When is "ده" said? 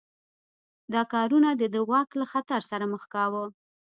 1.73-1.81